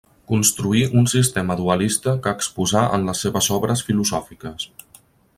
[0.29, 4.67] Construí un sistema dualista que exposà en les seves obres filosòfiques.